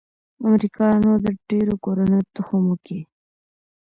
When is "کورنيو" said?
1.83-2.27